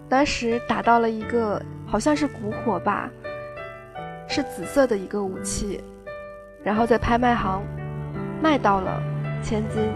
[0.08, 3.10] 当时打到了一个好像是古火吧，
[4.28, 5.82] 是紫色的一个武器，
[6.62, 7.62] 然后在拍卖行
[8.42, 9.02] 卖到了
[9.42, 9.90] 千金，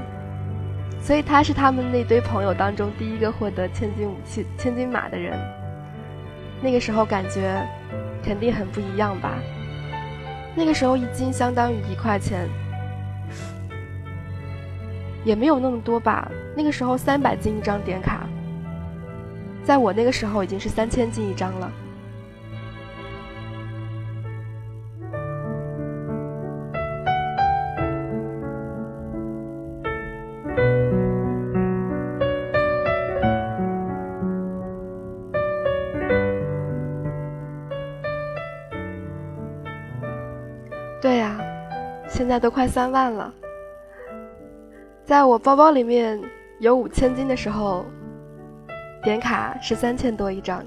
[1.00, 5.38] 所以他是他们那堆朋友当中第一个获得千金武器、千金马的人。
[6.60, 7.62] 那个时候感觉
[8.22, 9.38] 肯定很不一样吧？
[10.56, 12.48] 那个时候一斤相当于一块钱。
[15.24, 18.26] 也没有那么多吧，那个时候三百金一张点卡，
[19.64, 21.72] 在我那个时候已经是三千金一张了。
[41.00, 41.36] 对呀，
[42.08, 43.32] 现在都快三万了。
[45.04, 46.18] 在我包包里面
[46.60, 47.84] 有五千金的时候，
[49.02, 50.64] 点卡是三千多一张。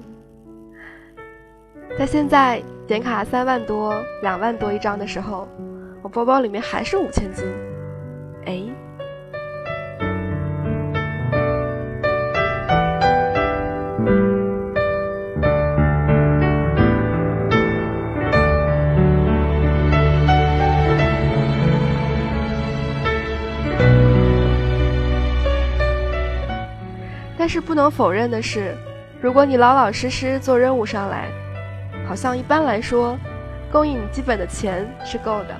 [1.98, 5.48] 在现在点卡三万多、两万多一张的时候，
[6.02, 7.44] 我包包里面还是五千金。
[8.46, 8.87] 哎。
[27.48, 28.76] 但是不能否认的是，
[29.22, 31.30] 如果你老老实实做任务上来，
[32.06, 33.16] 好像一般来说，
[33.72, 35.56] 供应你基本的钱是够的。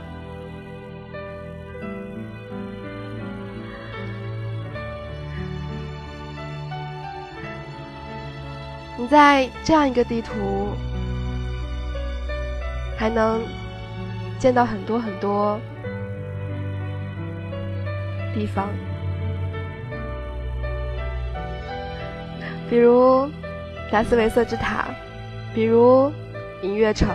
[8.98, 10.74] 你在这样一个地图，
[12.98, 13.40] 还能
[14.38, 15.58] 见到很多很多
[18.34, 18.68] 地方。
[22.70, 23.26] 比如
[23.90, 24.88] 达斯维瑟之塔，
[25.54, 26.12] 比如
[26.62, 27.08] 银月城。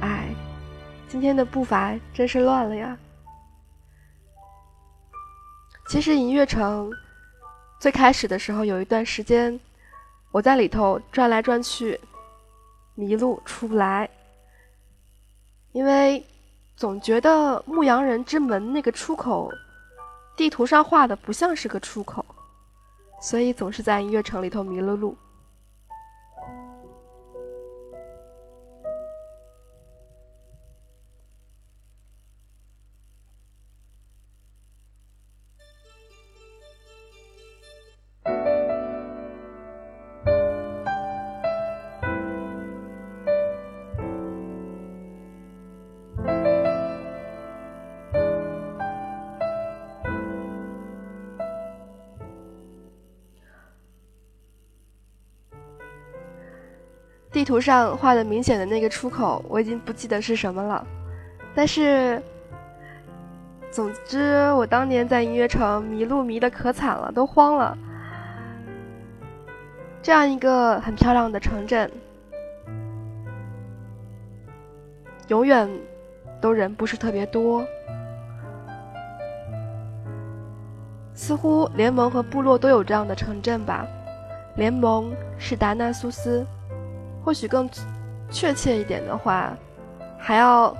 [0.00, 0.34] 哎，
[1.08, 2.98] 今天的步伐真是乱了呀！
[5.88, 6.90] 其实银月城
[7.80, 9.58] 最开始的时候有一段时间，
[10.32, 11.98] 我在里头转来转去，
[12.96, 14.10] 迷路出不来，
[15.70, 16.26] 因为
[16.76, 19.48] 总觉得牧羊人之门那个出口，
[20.36, 22.26] 地图上画的不像是个出口。
[23.20, 25.16] 所以总是在音乐城里头迷了路。
[57.40, 60.86] 地图上画的明显的那个出口，我已经不记得是什么了。
[61.54, 62.22] 但是，
[63.70, 67.78] 总之，我当年在音乐城迷路迷的可惨了，都慌了。
[70.02, 71.90] 这样一个很漂亮的城镇，
[75.28, 75.66] 永远
[76.42, 77.64] 都人不是特别多。
[81.14, 83.86] 似乎联盟和部落都有这样的城镇吧？
[84.56, 86.46] 联盟是达纳苏斯。
[87.24, 87.68] 或许更
[88.30, 89.56] 确切一点的话，
[90.18, 90.76] 还要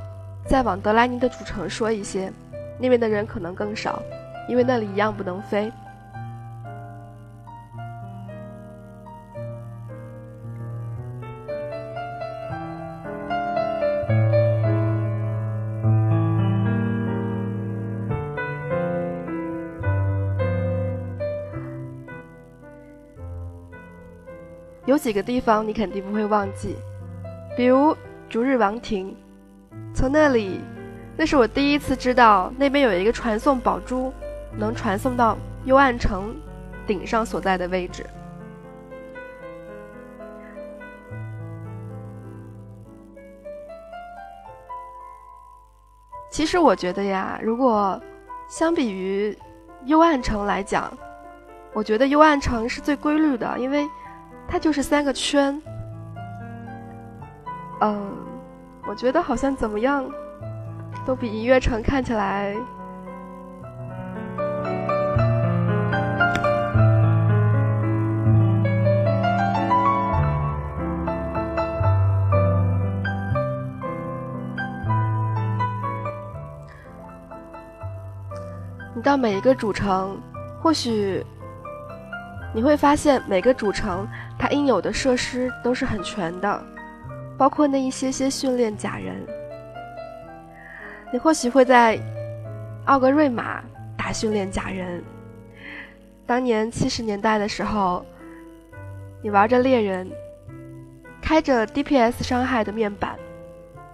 [0.46, 2.32] 再往德莱尼的主城说一些，
[2.78, 4.02] 那边的人可能更少，
[4.48, 5.70] 因为那里一样不能飞。
[24.90, 26.74] 有几个地方你肯定不会忘记，
[27.56, 27.96] 比如
[28.28, 29.16] 逐日王庭，
[29.94, 30.60] 从那里，
[31.16, 34.12] 那是我第一次知道那边有一个传送宝珠，
[34.58, 36.34] 能传送到幽暗城
[36.88, 38.04] 顶上所在的位置。
[46.32, 48.02] 其实我觉得呀，如果
[48.48, 49.38] 相比于
[49.84, 50.92] 幽暗城来讲，
[51.72, 53.86] 我觉得幽暗城是最规律的，因为
[54.50, 55.62] 它就是三个圈。
[57.80, 58.16] 嗯，
[58.88, 60.04] 我觉得好像怎么样，
[61.06, 62.56] 都比银月城看起来。
[78.92, 80.20] 你到每一个主城，
[80.60, 81.24] 或许
[82.52, 84.06] 你会发现每个主城
[84.40, 86.64] 它应有的设施都是很全的，
[87.36, 89.14] 包括那一些些训练假人。
[91.12, 92.00] 你或许会在
[92.86, 93.62] 奥格瑞玛
[93.98, 95.04] 打训练假人。
[96.24, 98.02] 当年七十年代的时候，
[99.22, 100.10] 你玩着猎人，
[101.20, 103.18] 开着 DPS 伤害的面板，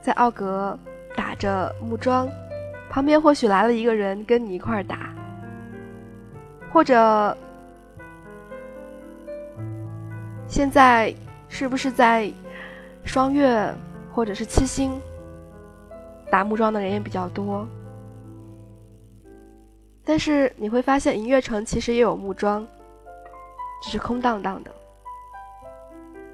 [0.01, 0.79] 在奥格
[1.17, 2.29] 打着木桩。
[2.89, 5.13] 旁边或许来了一个人跟你一块儿打，
[6.73, 7.37] 或者
[10.57, 11.15] 现在
[11.51, 12.33] 是不是在
[13.05, 13.71] 双月
[14.11, 14.99] 或者是七星
[16.31, 17.69] 打木桩的人也比较多？
[20.03, 22.67] 但是你会发现银月城其实也有木桩，
[23.83, 24.71] 只是空荡荡的，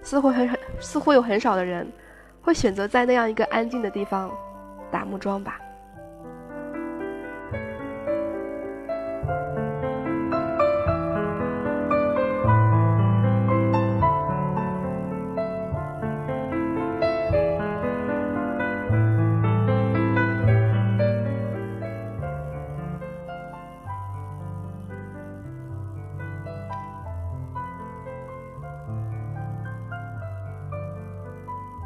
[0.02, 1.84] 似乎很很似乎有很少的人
[2.42, 4.30] 会选择在那样一个安静的地方
[4.88, 5.58] 打木桩吧。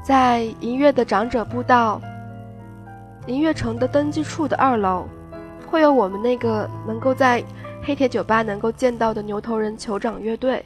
[0.07, 2.01] 在银月的长者步道，
[3.27, 5.05] 银月城的登记处的二楼，
[5.67, 7.43] 会有我们那个能够在
[7.83, 10.65] 黑铁酒吧能够见到的牛头人酋长乐队。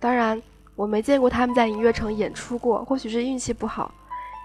[0.00, 0.40] 当然，
[0.76, 3.92] 我没见过他们在银月城演出过，或许是运气不好，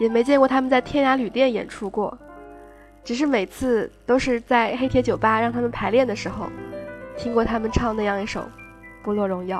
[0.01, 2.17] 也没见过他们在天涯旅店演出过。
[3.05, 6.47] 只是每次都是在黑铁酒吧让他们排练的时候，
[7.17, 8.41] 听过他们唱那样一首
[9.01, 9.57] 《部落荣耀》。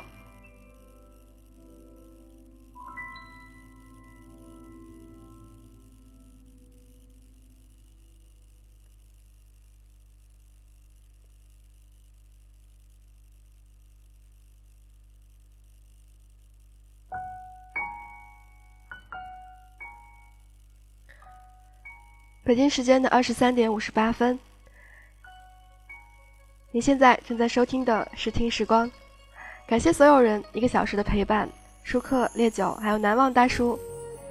[22.50, 24.36] 北京时间的二十三点五十八分，
[26.72, 28.88] 您现在正在收听的是《听时光》，
[29.68, 31.48] 感谢所有人一个小时的陪伴，
[31.84, 33.78] 舒克、烈酒还有难忘大叔，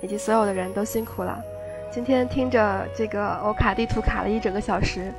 [0.03, 1.41] 以及所有的人都辛苦了。
[1.93, 5.13] 今天听着这个我卡地图卡了一整个小时。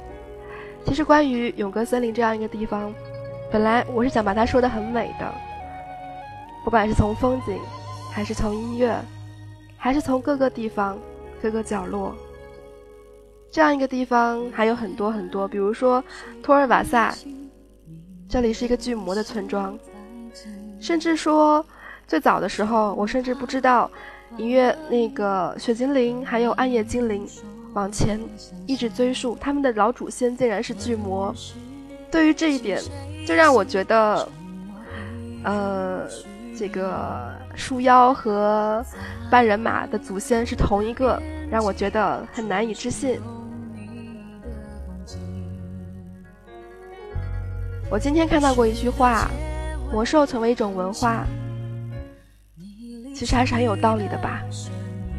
[0.85, 2.93] 其实关于永歌森林这样一个地方，
[3.51, 5.35] 本来我是想把它说的很美的，
[6.63, 7.59] 不管是从风景，
[8.13, 8.95] 还是从音乐，
[9.79, 10.99] 还是从各个地方、
[11.41, 12.15] 各个角落。
[13.51, 16.03] 这样一个地方还有很多很多，比如说
[16.43, 17.13] 托尔瓦萨，
[18.29, 19.77] 这里是一个巨魔的村庄，
[20.81, 21.65] 甚至说
[22.07, 23.91] 最早的时候，我甚至不知道
[24.37, 27.27] 隐月那个雪精灵还有暗夜精灵，
[27.73, 28.21] 往前
[28.69, 31.35] 一直追溯，他们的老祖先竟然是巨魔。
[32.09, 32.81] 对于这一点，
[33.27, 34.29] 就让我觉得，
[35.43, 36.07] 呃，
[36.57, 38.85] 这个树妖和
[39.29, 41.21] 半人马的祖先是同一个，
[41.51, 43.21] 让我觉得很难以置信。
[47.91, 49.29] 我今天看到过一句话
[49.93, 51.27] ：“魔兽成为一种文化，
[53.13, 54.41] 其实还是很有道理的吧？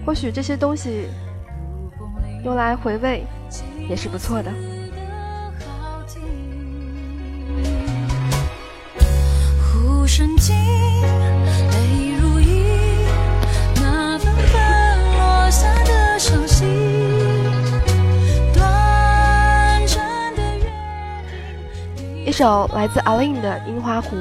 [0.06, 1.08] 或许这些东西
[2.46, 3.26] 用来回味
[3.90, 4.50] 也是不错的。”
[22.42, 24.16] 首来自阿令的《樱花湖》，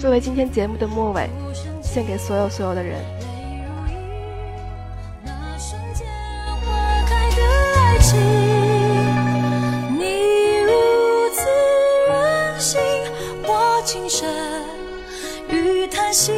[0.00, 1.28] 作为今天节目的末尾，
[1.82, 2.98] 献给所有所有的人。
[9.90, 10.70] 你如
[11.34, 11.46] 此
[12.08, 12.80] 任性，
[13.46, 14.26] 我情深
[15.50, 16.32] 与叹息。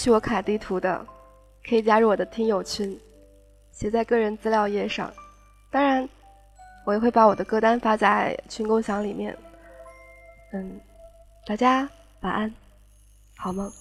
[0.00, 1.06] 去我卡地图的
[1.68, 2.98] 可以加入我的听友群
[3.70, 5.12] 写在个人资料页上。
[5.70, 6.08] 当然
[6.86, 9.36] 我也会把我的歌单发在群共享里面。
[10.54, 10.80] 嗯
[11.46, 11.86] 大家
[12.22, 12.50] 晚安
[13.36, 13.79] 好梦。